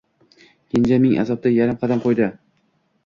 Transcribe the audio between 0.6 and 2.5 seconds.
Kenja ming azobda yarim qadam qo‘ydi.